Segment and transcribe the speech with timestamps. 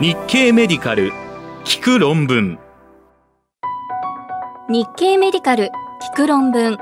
[0.00, 1.12] 日経メディカル
[1.64, 2.58] 聞く論文。
[4.68, 5.70] 日経メディカル
[6.02, 6.78] 聞く論文。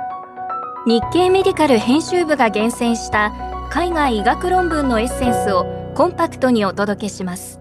[0.86, 7.60] 日経メディカル編集部が厳選した海外医学論文のエッセンスをコンパクトにお届けします。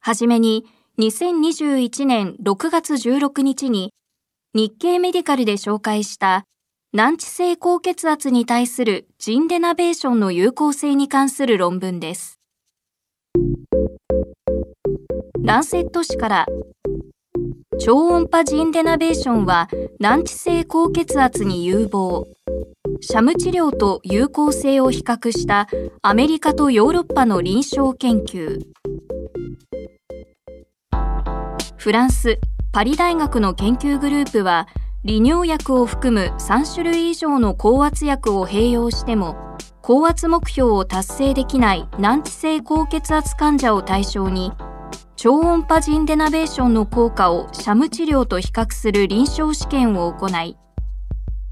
[0.00, 0.66] はじめに
[0.98, 3.94] 2021年6月16日に
[4.52, 6.44] 日経メディカルで紹介した
[6.92, 12.40] 難治性高血圧に対するジンデナベーションの有効性に関する論文です。
[15.46, 16.46] ランセット誌から
[17.78, 19.68] 超音波ジンデナベーションは
[20.00, 22.26] 難治性高血圧に有望
[23.00, 25.68] シャム治療と有効性を比較した
[26.02, 28.60] アメリカとヨーロッパの臨床研究
[31.76, 32.40] フランス
[32.72, 34.66] パリ大学の研究グループは
[35.06, 39.36] 利尿薬を含む3種類以上の高圧薬を併用しても
[39.80, 44.50] 高圧目標を達成できない難治性高血圧患者を対象に
[45.14, 50.58] 超音波ジンデナベーションの効果をシャム治療と比較する臨床試験を行い、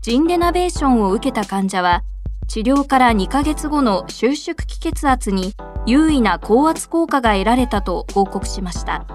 [0.03, 2.03] ジンデナベーションを受けた患者は、
[2.47, 5.55] 治療から2ヶ月後の収縮気血圧に
[5.87, 9.07] 優位な高圧効果が得られたと報告しました。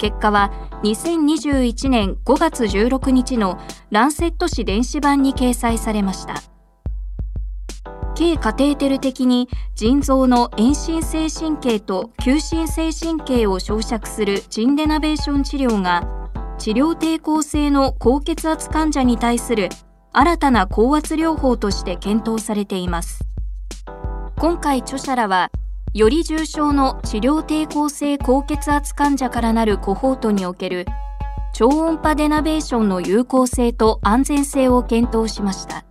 [0.00, 0.50] 結果は
[0.82, 6.42] 2021年5月16日のランセット誌電子版に掲載されました。
[8.16, 16.02] 軽カテーテル的に腎臓の遠心性神経と急心性神経を焼灼するジンデナベーション治療が
[16.58, 19.70] 治療抵抗性の高血圧患者に対する
[20.12, 23.20] 新たな高圧療法として検討されています
[24.38, 25.50] 今回著者らは
[25.92, 30.86] より重症の治療抵抗性高血圧患者からなるコホートにおける
[31.52, 35.84] 超音波デナベーションの有効性と安全性を検討しました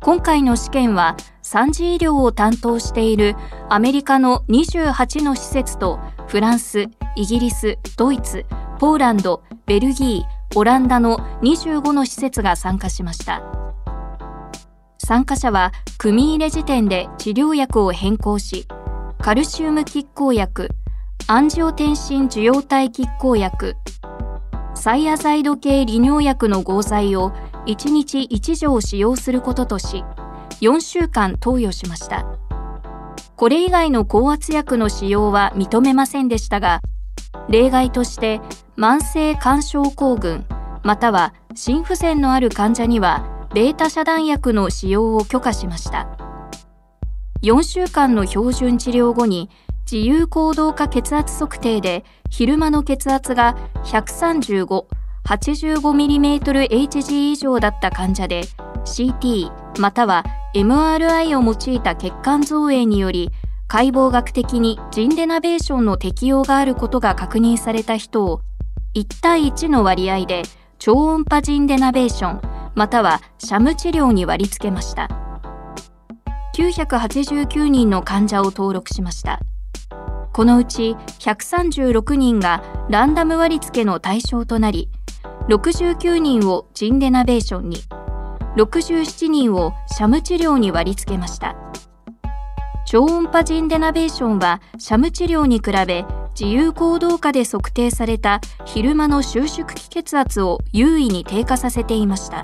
[0.00, 3.36] 今回の試験は産児医療を担当している
[3.68, 8.46] アメリカの28の施設とフランス、イギリス、ドイツ、
[8.78, 13.61] ポーランド、ベルギー、オランダの25の施設が参加しました。
[15.04, 18.66] 参加者は組入れ時点で治療薬を変更し、
[19.20, 20.68] カルシウム拮抗薬、
[21.26, 23.74] アンジオテンシン受容体拮抗薬、
[24.74, 27.32] サイアザイド系利尿薬の合剤を
[27.66, 30.04] 1日1錠使用することとし
[30.60, 32.24] 4週間投与しました。
[33.36, 36.80] これ以外の高圧薬の使用は認めませんでしたが
[37.48, 38.40] 例外として
[38.76, 40.46] 慢性肝症候群
[40.84, 46.16] または心不全のある患者にはベータ遮断薬の使用を許可しました。
[47.42, 49.50] 4週間の標準治療後に
[49.90, 54.86] 自由行動化血圧測定で昼間の血圧が135
[55.24, 58.42] 85mmHg 以上だった患者で
[58.84, 60.24] CT または
[60.54, 63.30] MRI を用いた血管造影により
[63.68, 68.40] 解剖学的にジンデナベーションの適用があることが確認された人を
[68.94, 70.42] 1対1の割合で
[70.78, 75.08] 超音波ジンデナベーションまたはシャム治療に割り付けました
[76.56, 79.40] 989人の患者を登録しました
[80.32, 84.90] このうち136人がランダム割り付けの対象となり
[85.48, 87.78] 69人をジンデナベーションに、
[88.56, 91.56] 67人をシャム治療に割り付けました。
[92.86, 96.04] 超音波ジンデナベーションはシャム治療に比べ
[96.38, 102.42] 自由行動下で測定された昼間の収縮気血圧を優位に低下させていました。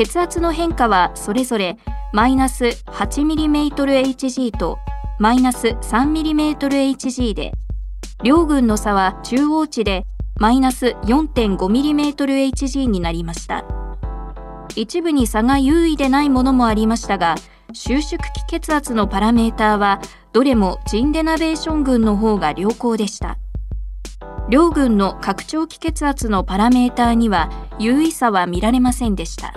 [0.00, 1.76] 血圧の変化はそれぞれ
[2.14, 4.78] マイナス 8mmHg と
[5.18, 7.52] マイナス 3mmHg で、
[8.24, 10.06] 両群の差は中央値で
[10.38, 13.66] マイナス 4.5mmHg になりました。
[14.74, 17.34] 一部に差が優位でないものもありましたが、
[17.74, 20.00] 収縮気血圧のパラメーターは
[20.32, 23.36] どれもジンデナベーション群の方が良好でした。
[24.48, 29.52] 両群の拡張気血圧のパラメーターには優位差は見られませんでした。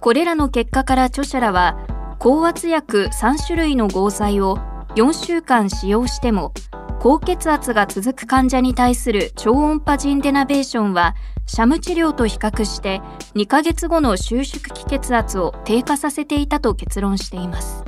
[0.00, 1.76] これらの結果から著者らは、
[2.18, 4.58] 高圧薬3種類の合剤を
[4.96, 6.52] 4週間使用しても
[7.00, 11.14] 高血圧が続く患者に対する超音波ジンデナベーションは
[11.46, 13.00] シャム治療と比較して
[13.36, 17.84] 2ヶ月後の収縮気血圧を低下させていたと結論しています。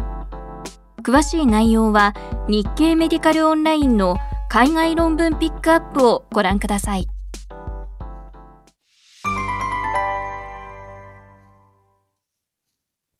[1.02, 2.14] 詳しい内容は
[2.46, 4.16] 日経メディカルオンラインの
[4.48, 7.08] 海外論文ピックアップをご覧ください。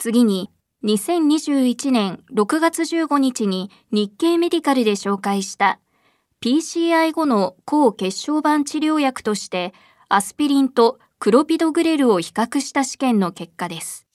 [0.00, 0.50] 次に
[0.82, 5.78] 2021年6月15日に日経メディカルで紹介した
[6.42, 9.74] PCI 後の抗血小板治療薬として
[10.08, 14.06] アスピリンとクロピドグレルを比較した試験の結果です。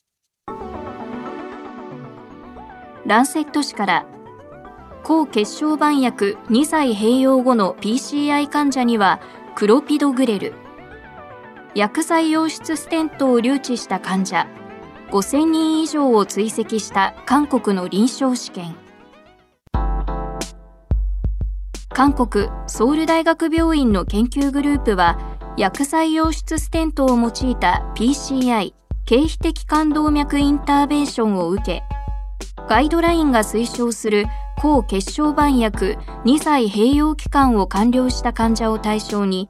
[3.05, 4.07] ランセット紙から
[5.03, 9.21] 抗血小板薬2歳併用後の PCI 患者には
[9.53, 10.55] クロピドグレル
[11.75, 14.47] 薬剤溶出ステントを留置した患者
[15.15, 18.75] 5000人以上を追跡した韓国の臨床試験。
[21.87, 25.17] 韓国ソウル大学病院の研究グループは
[25.55, 28.73] 薬剤溶出ステントを用いた PCI
[29.05, 31.83] 経皮的冠動脈インターベーションを受け
[32.67, 34.25] ガイドラインが推奨する
[34.57, 35.95] 抗血小板薬
[36.25, 39.49] 2歳併用期間を完了した患者を対象に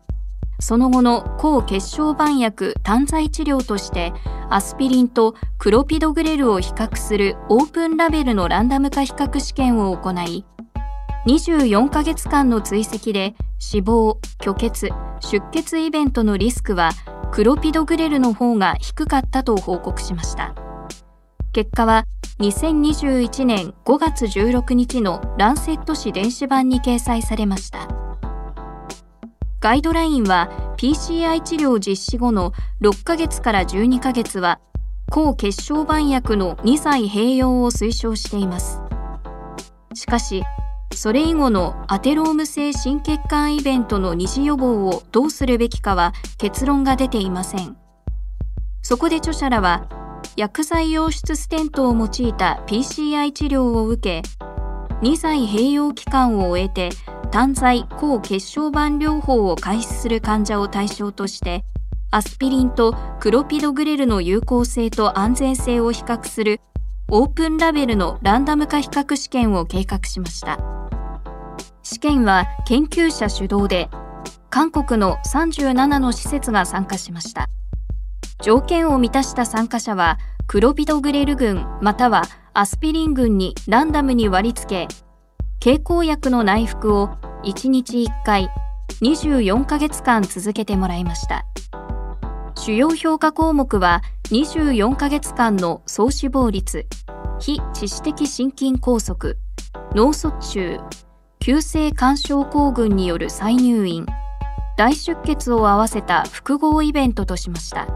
[0.59, 4.13] その後の抗血小板薬単剤治療として
[4.49, 10.45] アスピリンとクロピドグレルを比較するオープンラベルのランダム化比較試験を行い
[11.27, 16.91] 24ヶ月間の追跡で死亡、虚血、出血イベントのリスクは
[17.31, 20.53] クロピドグレルの方が低かったと報告しました。
[21.51, 22.05] 結果は
[22.39, 28.04] 2021年5月16日のランセット紙電子版に掲載されました。
[29.65, 34.59] ガイドラインは PCI 治療実施後の6ヶ月から12ヶ月は
[35.09, 38.79] 抗血小板薬の2歳併用を推奨しています。
[39.95, 40.43] しかし
[40.93, 47.75] それ以後のアテローム性心血管イベントの二次予防をどうするべきかは結論が出ていません。
[48.83, 49.89] そこで著者らは
[50.37, 54.29] 薬剤溶出ステントを用いた PCI 治療を受け
[55.01, 56.91] 2歳併用期間を終えて
[57.35, 61.65] 単剤抗血小板療法を開始する患者を対象として
[62.09, 66.61] アスピリンとクロピドグレルの有効性と安全性を比較する
[67.09, 70.59] オープンラベルのランダム化比較試験を計画しました。
[71.83, 73.89] 試験は研究者主導で
[74.49, 77.49] 韓国の37の施設が参加しました。
[78.41, 82.23] 条件を満たした参加者はクロピドグレル群または
[82.53, 85.04] アスピリン群にランダムに割り付け
[85.65, 87.07] 経口薬の内服を
[87.43, 88.51] 1日1回
[89.01, 91.47] 24ヶ月間続けてもらいました。
[92.55, 96.85] 主要評価項目は24ヶ月間の総死亡率
[97.39, 99.37] 非致死的心筋梗塞
[99.95, 100.79] 脳卒中
[101.39, 104.05] 急性肝症候群による再入院
[104.77, 107.87] 大出血を合わせた複合イベントとしました。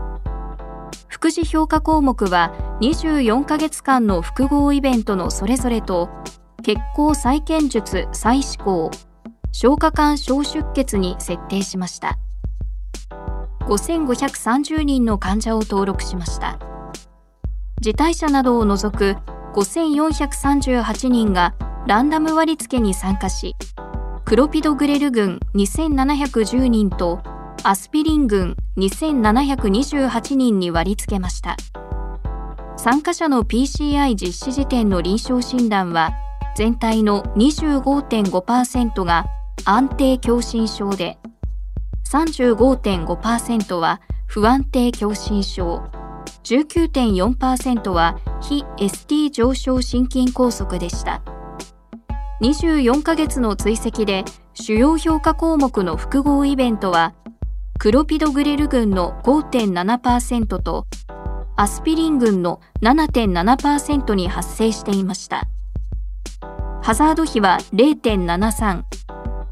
[1.07, 2.51] 副次評価項目は
[2.81, 6.09] 24ヶ月間の複合イベントのそれぞれと
[6.69, 8.91] 血行再建術再施行。
[9.51, 12.19] 消化管小出血に設定しました。
[13.61, 16.59] 5530人の患者を登録しました。
[17.81, 19.15] 辞退者などを除く
[19.55, 21.55] 5438人が
[21.87, 23.55] ランダム割り付けに参加し
[24.25, 27.23] クロピドグレル群2710人と
[27.63, 31.57] アスピリン群2728人に割り付けました。
[32.77, 36.11] 参加者の PCI 実施時点の臨床診断は
[36.55, 39.25] 全体の25.5%が
[39.65, 41.17] 安定狭心症で
[42.09, 45.83] 35.5%は不安定狭心症
[46.43, 51.21] 19.4%は非 ST 上昇心筋梗塞でした
[52.41, 54.23] 24ヶ月の追跡で
[54.53, 57.13] 主要評価項目の複合イベントは
[57.77, 60.85] クロピドグレル群の5.7%と
[61.55, 65.43] アスピリン群の7.7%に発生していました。
[66.89, 68.81] ハザード比は0.73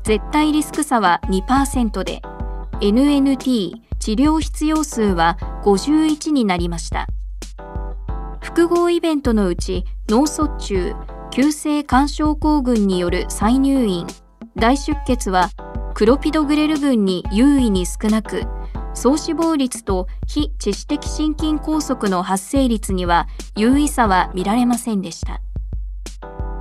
[0.02, 2.20] 絶対リスク差は2%で。
[2.82, 7.06] NNT 治療必要数は51になりました。
[8.42, 10.96] 複合イベントのうち脳卒中
[11.30, 14.08] 急性肝症候群による再入院。
[14.56, 15.52] 大出血は
[15.94, 18.46] クロピドグレル群に優位に少なく
[18.96, 25.40] 総死亡率と非致死的心筋梗塞の発生率には優位差は見られませんでした。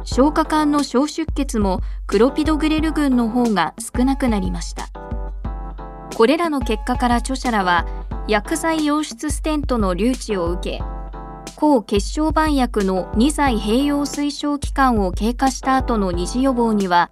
[0.06, 4.88] 消化管の小出血もクロピドグレル群の方が少なくなりました。
[6.16, 7.86] これらの結果から著者らは
[8.26, 10.82] 薬剤溶出ステントの留置を受け
[11.56, 17.10] 抗血小板薬の2歳併用推奨期間を経過した後の二次予防には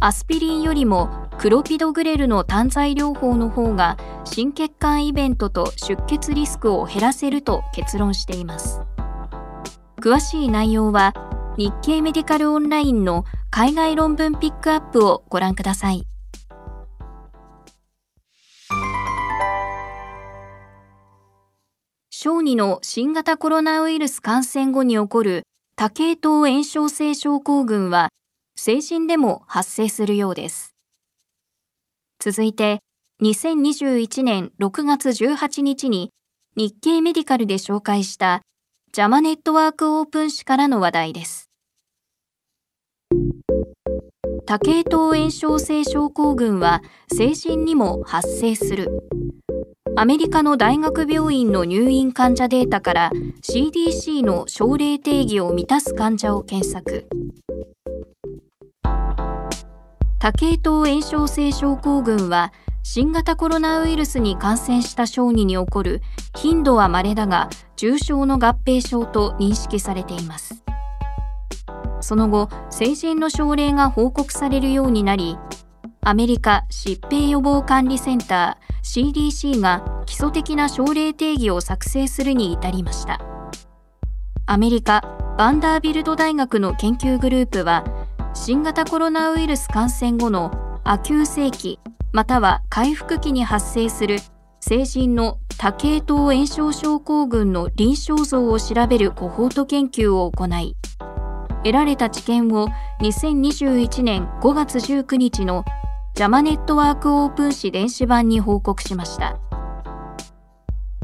[0.00, 8.80] アスピリンよりもクロピドグレルの単剤療法の方が心血管イベントと出血リスクを減らせると結論しています。
[10.00, 11.12] 詳しい内容は
[11.58, 16.04] 日経メディカルオンラインの海外論文ピックアップをご覧ください。
[22.10, 25.42] 小児の新型コロナウイルス感染後に起こる
[25.74, 28.10] 多系統炎症性症候群は
[28.54, 30.76] 成人でも発生するようです。
[32.20, 32.78] 続いて、
[33.20, 36.10] 2021年6月18日に
[36.56, 38.42] 日経メディカルで紹介した
[38.92, 41.47] ジャマネットワークオープン誌からの話題です。
[44.48, 46.80] 多系統炎症性症候群は
[47.12, 48.88] 成人にも発生する。
[49.94, 53.10] アメリカの大学病院の入院患者データから
[53.42, 57.06] CDC の症例定義を満たす患者を検索。
[60.18, 66.00] 多系統炎症性症候群は新型コロナウイルスに感染した小児に起こる
[66.36, 70.64] 頻度は稀だが重症の合併症と認識されています。
[72.00, 75.38] その後、成人の症例が報告されるようになり、
[76.00, 83.20] アメリカ疾病予防管理センター CDC が基礎的な症例定義を作成するに至りました。
[84.46, 85.02] アメリカ
[85.36, 87.84] バンダービルド大学の研究グループは
[88.32, 91.78] 新型コロナウイルス感染後の亜急性期
[92.12, 94.20] または回復期に発生する
[94.60, 100.76] 成人の多系統炎症症候群の臨床像を調べるコホート研究を行い
[101.64, 102.68] 得られた知見を
[103.00, 105.64] 2021年5月19日の
[106.14, 109.38] ジャマネットワークオープン誌電子版に報告しました。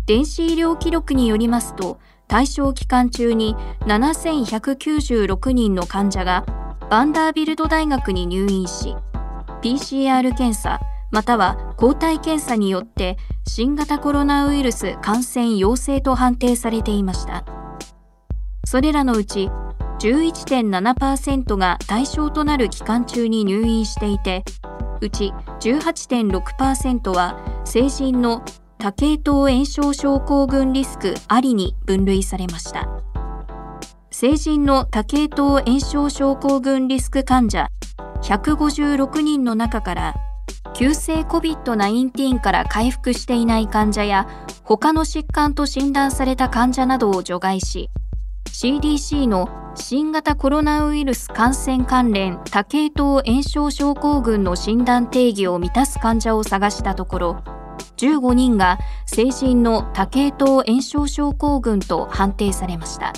[0.06, 3.56] 電子医療記録によりますと対象期間中に
[3.86, 6.44] 7196人の患者が
[6.90, 8.94] バンダービルド大学に入院し
[9.62, 10.80] PCR 検査
[11.10, 17.44] または抗体検査によって新型コロナウイルス感染陽性と判定されていました。
[18.66, 19.48] それらのうち
[20.04, 24.44] 11.7%が対象となる期間中に入院していて
[25.00, 28.44] うち18.6%は成人の
[28.76, 32.86] 多系統炎症症候群リスクありに分類されました。
[34.10, 37.68] 成人の多系統炎症症候群リスク患者
[38.22, 40.14] 156人の中から
[40.74, 44.28] 急性 COVID-19 から回復していない患者や
[44.64, 47.88] 他の疾患と診断された患者などを除外し
[48.54, 57.44] CDC の新型コロナウイルス感染関連多系統炎症症候群の診断定義を満たす患者を探したところ
[57.96, 63.12] 15人が成人の多系統炎症症候群と判定されました。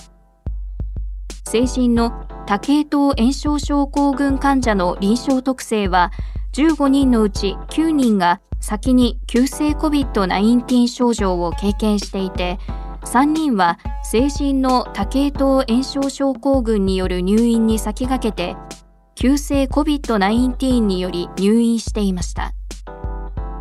[1.45, 6.13] 成人の多系統炎症症候群患者の臨床特性は
[6.55, 12.59] 15人のうち9人が先に急性 COVID-19 症状を経験していて
[13.07, 18.57] 3人は成人の多系統炎症症候群による入院に先駆けて
[19.15, 22.53] 急性 COVID-19 により入院していました。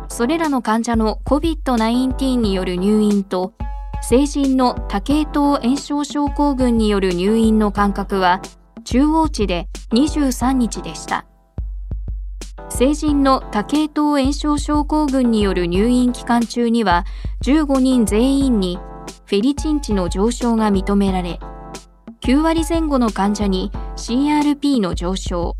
[0.08, 3.54] それらの患者の COVID-19 による入院と
[4.02, 8.42] 成人の多系統炎症症候群による入院の間隔は
[8.84, 11.24] 中央値で23日でした。
[12.68, 17.04] 成人の多系統炎症症候群による入院期間中には
[17.42, 18.78] 15人全員に
[19.26, 21.40] フェリチン値の上昇が認められ
[22.20, 25.56] 9割前後の患者に CRP の上昇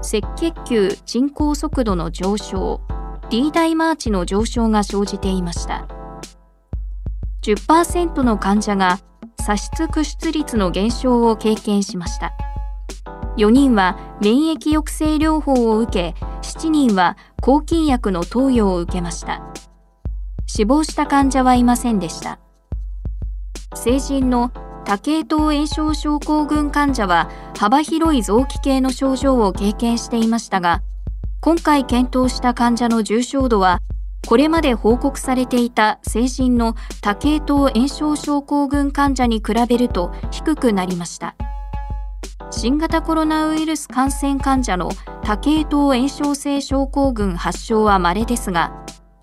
[0.00, 2.80] 赤血球沈降速度の上昇
[3.30, 5.88] D ダイマーチの上昇が生じていました。
[7.42, 8.98] 10%の患者が
[9.38, 12.32] 左出屈出率の減少を経験しました。
[13.36, 19.42] 4人は免疫抑制療法を受け7人は抗菌薬の投与を受けました。
[20.46, 22.40] 死亡した患者はいませんでした。
[23.74, 24.50] 成人の
[24.84, 30.82] 多系統炎症症候群患者は幅広い臓器系の症状を経験していましたが
[31.40, 33.80] 今回検討した患者の重症度は
[34.26, 41.36] これまで報告されていた成人の多系統炎症症候群患者に比べると低くなりました。
[42.50, 44.90] 新型コロナウイルス感染患者の
[45.22, 48.72] 多系統炎症性症候群発症は稀ですが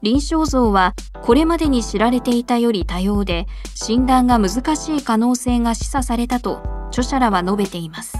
[0.03, 8.17] 臨床像はこれまでに知られていたより多様で診断が難しい可能性が示唆されたと著者らは述べています。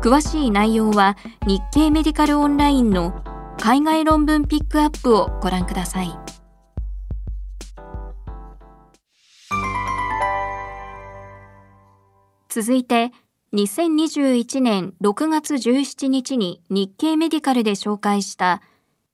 [0.00, 3.22] 詳しい内容は日経メディカルオンラインの
[3.58, 6.18] 海外論文ピックアップをご覧ください。
[12.48, 13.12] 続いて
[13.52, 18.62] 2021年6月17日に日経メディカルで紹介した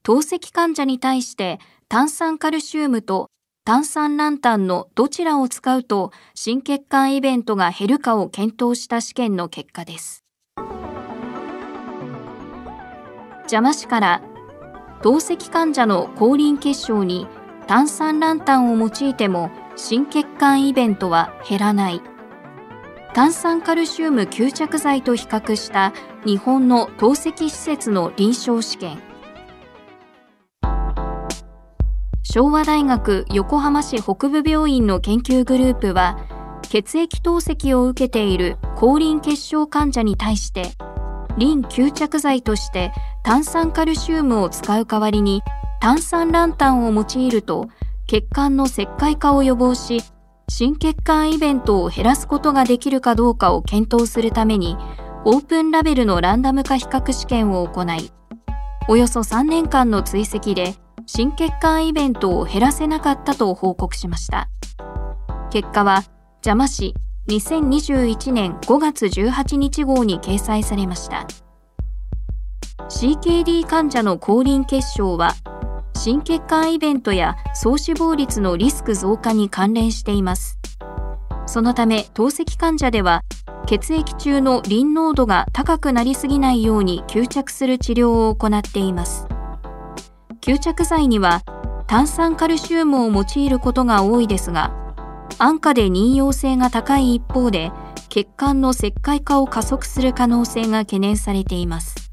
[0.02, 3.28] 透析患者に対して炭酸カルシウムと
[3.64, 10.25] 炭酸ランタンのどちらを使うと心血管イベントが減るかを検討した試験の結果です。
[13.50, 14.23] 邪魔市から
[15.02, 17.26] 透析患者の後輪結晶に
[17.66, 22.00] 炭酸ランタンを用いても心血管イベントは減らない
[23.12, 25.92] 炭酸カルシウム吸着剤と比較した
[26.25, 29.10] 日本の透析施設の臨床試験
[32.23, 36.19] 昭和大学横浜市北部病院の研究グループは
[36.62, 40.73] 血液透析を受けている高リン血症患者に対して
[41.39, 42.93] リン吸着剤として
[43.25, 45.43] 炭酸カルシウムを使う代わりに
[45.81, 47.69] 炭酸ランタンを用いると
[48.07, 50.03] 血管の石灰化を予防し
[50.49, 54.77] 心血管イベントを減らすことができるかどうかを検討するために
[55.25, 58.12] オープンラベルのランダム化比較試験を行い
[58.89, 60.75] およそ3年間の追跡で
[61.07, 64.49] 心血管イベントを減らせなかったと報告しました。
[65.50, 66.04] 結果は
[66.37, 66.95] 邪魔市
[67.28, 71.26] 2021年5月18日号に掲載されました。
[72.88, 75.35] CKD 患者の高リン血症は
[75.95, 80.59] 心血管イベントや総死亡率のリスク増加に関連しています。
[81.47, 83.23] そのため透析患者では
[83.66, 89.26] 血液中のリン濃度が高くなりすぎないように吸着する治療を行っています。
[90.41, 91.43] 吸着剤には
[91.87, 94.73] 炭酸カルシウムを用いることが多いですが
[95.39, 97.73] 安価で妊用性が高い一方で
[98.09, 102.11] 血管の石灰化を加速する可能性が懸念されています。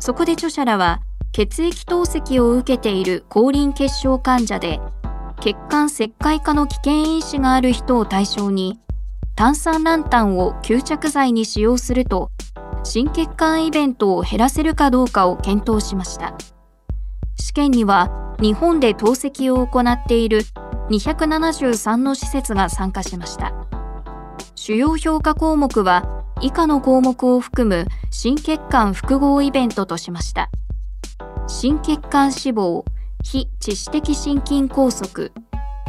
[0.00, 1.00] そこで著者らは
[1.32, 4.80] 血液透析を受けている高リン血症患者で
[5.40, 8.78] 血管石灰化の危険因子がある人を対象に
[9.34, 12.30] 炭酸ランタンを吸着剤に使用すると
[12.84, 16.36] 心血管イベントを減らせるかどうかを検討しました。
[17.38, 20.42] 試験には日本で透析を行っている
[20.90, 23.52] 273の施設が参加しました。
[24.54, 26.04] 主要評価項目は
[26.40, 30.50] 以下の項目を含む心血管複合イベントとしました。
[31.46, 32.84] 心血管死亡
[33.24, 35.32] 非致死的心筋梗塞。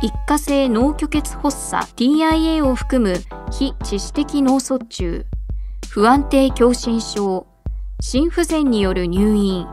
[0.02, 3.16] 一過性脳虚血発作 TIA を含む
[3.52, 5.26] 非致死的脳卒中。
[5.90, 7.46] 不安定狭心症。
[8.00, 9.68] 心不全による入院。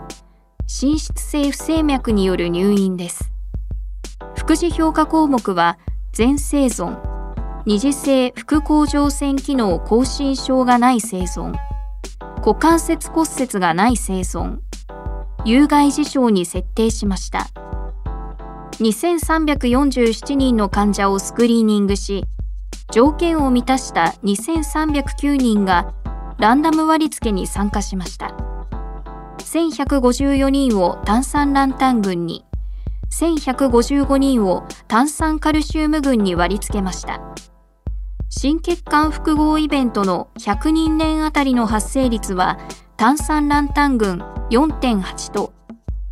[0.68, 3.30] 心室性不整脈による入院です。
[4.34, 5.78] 副次評価項目は
[6.12, 6.98] 全生存。
[7.64, 11.54] 二次性副甲状腺機能亢進症がない生存。
[12.38, 14.58] 股関節骨折がない生存。
[15.44, 17.46] 有害事象に設定しました。
[18.80, 22.24] 2347人の患者をスクリーニングし
[22.92, 25.94] 条件を満たした2309人が
[26.38, 28.45] ランダム割り付けに参加しました。
[29.46, 32.44] 1154人を炭酸ランタン群に
[33.10, 37.20] 1155人を炭酸カルシウム群に割り付けました
[38.28, 42.58] 心血管複合イベントの100人年あたりの発生率は
[42.96, 44.18] 炭酸ランタン群
[44.50, 45.52] 4.8と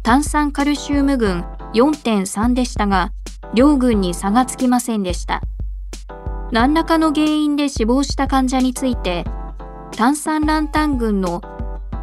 [0.02, 1.44] 炭酸カルシウム群
[1.74, 3.10] 4.3でしたが、
[3.54, 5.40] 両群に差がつきませんでした。
[6.52, 9.24] 何らかの原因で死亡した患者について、
[9.96, 11.40] 炭酸ランタン群の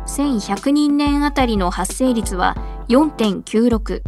[0.08, 2.56] 1100人年あたりの発生率は
[2.90, 4.02] 4.96、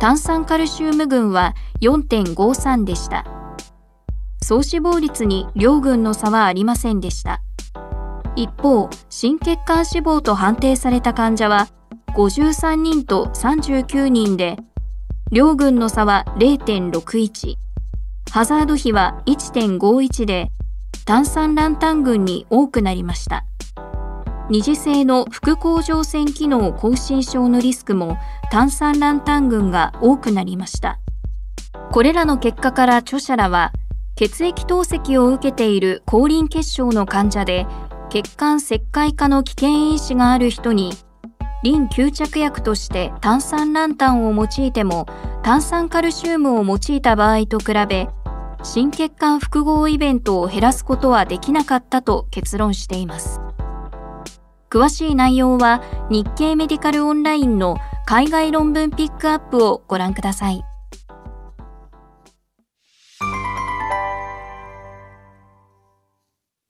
[0.00, 3.24] 炭酸カルシウム群は4.53でした。
[4.42, 7.40] 総死亡率に両群の差はありませんでした。
[8.36, 11.68] 一方、心血管死亡と判定された患者は
[12.14, 14.56] 53人と39人で、
[15.32, 17.56] 両軍の差は0.61、
[18.30, 20.48] ハザード比は1.51で、
[21.04, 23.44] 炭酸ランタン群に多くなりました。
[24.50, 28.18] 二次性の副甲状腺機能亢進症のリスクも
[28.50, 30.98] 炭酸ランタン群が多くなりました。
[31.90, 33.72] これらの結果から著者らは、
[34.16, 37.66] 血液透析を受けている高リン血症の患者で
[38.10, 40.92] 血管石灰化の危険因子がある人に
[41.64, 45.06] リン吸着薬として炭酸ランタンを用いても
[45.42, 48.08] 炭酸カルシウムを用いた場合と比べ
[48.62, 53.40] 心血管複合イベントを減らすことはできなかったと結論しています
[54.74, 60.64] 詳しい内容は日経メディカルオンラインの海外論文ピックアップをご覧ください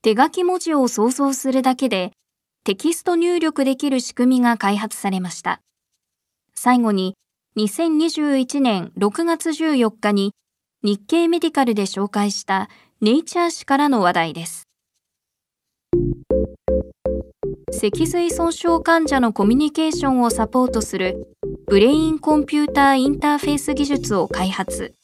[0.02, 2.12] 手書き文字を想像するだけで
[2.64, 5.60] テキスト入力できる仕組みが開発されました。
[6.54, 7.14] 最後に
[7.56, 10.32] 2021年6月14日に
[10.82, 12.68] 日経メディカルで紹介した
[13.00, 14.68] ネイチャー誌からの話題です。
[17.80, 21.26] 脊髄損傷患者のコミュニケーションをサポートする
[21.66, 24.94] ブレインコンピューターインターフェース技術を開発。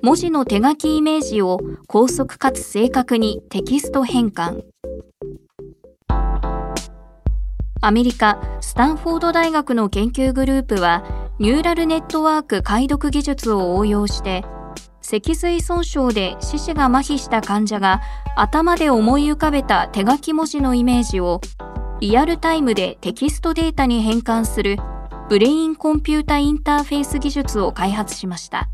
[0.00, 4.62] 文字の手書きイメージを高速かつ正確にテキスト変換。
[7.82, 11.02] アメリカ・スタンフォード大学の研究グループは、
[11.40, 14.44] ニューラルネットワーク解読技術を応用して、
[15.02, 18.00] 脊髄損傷で四肢が麻痺した患者が
[18.36, 21.40] 頭で思い浮かべた手書き文字のイメージを
[22.00, 24.78] リアルタイムでテキストデータに変換する
[25.28, 28.70] ブレインコンピュータインターフェース技術を開発しました。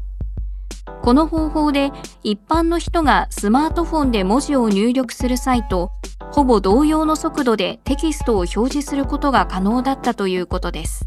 [1.03, 1.91] この方法で
[2.23, 5.91] 一般の人がスマートフォンで文字を入力する際と
[6.31, 11.05] ほぼ同様の速度でテキストを表示することが可能だったということです。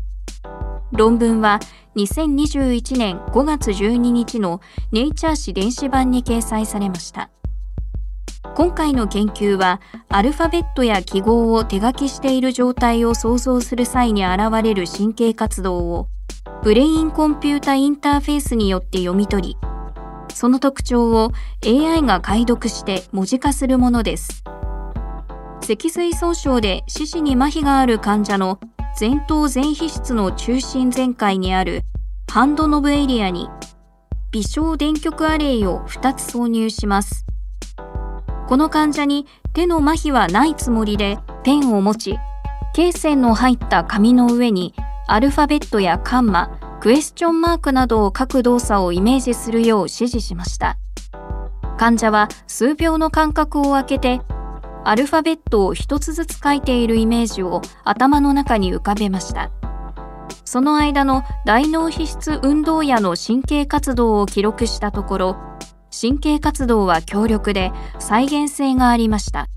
[0.92, 1.62] 論文は
[1.96, 4.60] 2021年5月12日の
[4.92, 7.30] ネイチャー誌電子版に掲載されました。
[8.60, 16.10] 今回の研究はアルファベットや記号を手書きしている状態を想像する際に現れる神経活動を
[16.62, 19.58] ブレインコンピュータインターフェースによって読み取り
[20.36, 21.32] その特徴を
[21.66, 24.44] AI が解読して文字化するものです。
[25.62, 28.60] 脊髄損傷で四肢に麻痺がある患者の
[29.00, 31.84] 前頭前皮質の中心前回にある
[32.30, 33.48] ハンドノブエリアに
[34.32, 37.29] 微小電極アレイを2つ挿入します。
[38.50, 42.18] この患者に手の麻痺はないつもりでペンを持ち、
[42.74, 44.74] 罫線の入った紙の上に
[45.06, 50.80] アルファベットやカンマ、クエスチョンマークなどを書く動作をイメージするよう指示しました。
[51.78, 54.20] 患者は数秒の間隔を空けて、
[54.84, 59.52] アルファベットを一つずつ書いているイメージを頭の中に浮かべました。
[60.44, 65.38] その間の大脳皮質運動野の神経活動を記録したところ、
[65.92, 69.48] 神経活動は強力で再現性がありました。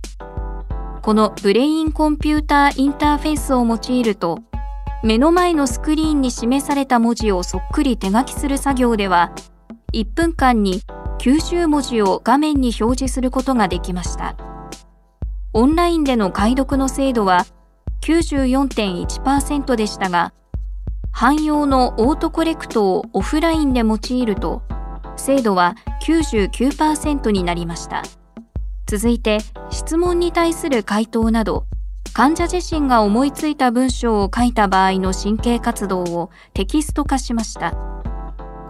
[1.03, 4.39] このブレインコンピューターインターフェースを用いると、
[5.03, 9.33] 目の前のスクリーンに示された文字をそっくり手書きする作業では、
[9.93, 10.83] 1分間に
[11.19, 14.37] 90文字を画面に表示することができました。
[15.53, 17.45] オンラインでの解読の精度は
[18.03, 20.33] 94.1%でしたが、
[21.11, 24.63] 汎用のオートコレクトをオフラインで用いると
[25.17, 28.03] 精度は99%になりました
[28.87, 29.39] 続いて
[29.71, 31.67] 質問に対する回答など
[32.13, 37.75] 患者自身が思いついた文章を書いた場合の神経活動をテキスト化しました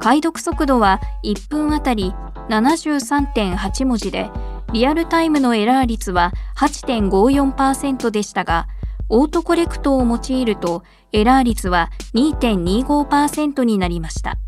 [0.00, 2.14] 解読速度は1分あたり
[2.48, 4.30] 73.8文字で
[4.72, 8.68] リアルタイムのエラー率は8.54%でしたが
[9.08, 14.38] オートコレクトを用いるとエラー率は2.25%になりました。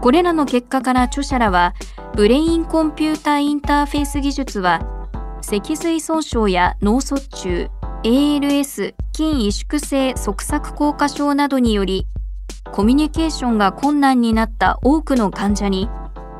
[0.00, 1.74] これらの結果から著者らは、
[2.14, 4.80] ブレインコンピュータインターフェース技術は、
[5.42, 7.68] 脊髄損傷や脳卒中、
[8.02, 12.06] ALS、筋萎縮性側索硬化症などにより、
[12.72, 15.90] コミュニケーションが困難になった多くの患者に、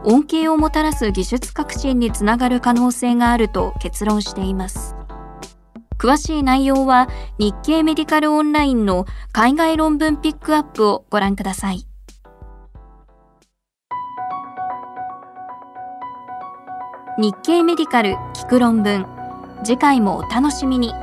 [0.04, 4.96] 恩恵をもたらす技術革新につながる可能性があると結論しています。
[5.98, 11.89] 詳しい内容は日経メディカルオンラインの海外論文ピックアップをご覧ください。
[17.20, 19.04] 日経メディカル聞く論文。
[19.62, 20.94] 次回もお楽しみに。